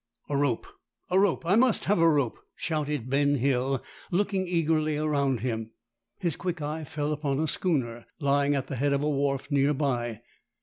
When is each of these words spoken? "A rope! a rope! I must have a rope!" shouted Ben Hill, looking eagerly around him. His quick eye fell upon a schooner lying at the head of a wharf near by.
"A 0.29 0.35
rope! 0.35 0.65
a 1.11 1.19
rope! 1.19 1.45
I 1.45 1.55
must 1.55 1.85
have 1.85 1.99
a 1.99 2.09
rope!" 2.09 2.39
shouted 2.55 3.07
Ben 3.07 3.35
Hill, 3.35 3.83
looking 4.09 4.47
eagerly 4.47 4.97
around 4.97 5.41
him. 5.41 5.69
His 6.17 6.35
quick 6.35 6.59
eye 6.59 6.83
fell 6.85 7.13
upon 7.13 7.39
a 7.39 7.47
schooner 7.47 8.07
lying 8.19 8.55
at 8.55 8.65
the 8.65 8.77
head 8.77 8.93
of 8.93 9.03
a 9.03 9.07
wharf 9.11 9.51
near 9.51 9.75
by. 9.75 10.21